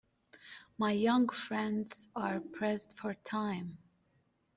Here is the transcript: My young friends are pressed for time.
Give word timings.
My 0.79 0.93
young 0.93 1.29
friends 1.29 2.07
are 2.15 2.39
pressed 2.39 2.97
for 2.97 3.13
time. 3.13 3.77